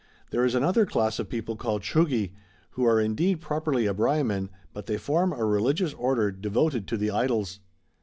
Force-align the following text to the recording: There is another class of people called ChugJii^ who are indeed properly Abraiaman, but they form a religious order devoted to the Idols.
There 0.31 0.43
is 0.43 0.55
another 0.55 0.87
class 0.87 1.19
of 1.19 1.29
people 1.29 1.55
called 1.55 1.83
ChugJii^ 1.83 2.31
who 2.71 2.83
are 2.85 2.99
indeed 2.99 3.39
properly 3.39 3.83
Abraiaman, 3.85 4.49
but 4.73 4.87
they 4.87 4.97
form 4.97 5.31
a 5.31 5.45
religious 5.45 5.93
order 5.93 6.31
devoted 6.31 6.87
to 6.87 6.97
the 6.97 7.11
Idols. 7.11 7.59